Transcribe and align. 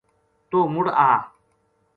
توہ 0.49 0.63
مُڑ 0.73 0.85
آ 1.09 1.09